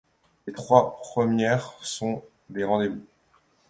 Les 0.47 0.53
trois 0.53 0.97
premières 0.97 1.75
sont 1.83 2.23
des 2.49 2.63
rendez-vous. 2.63 3.05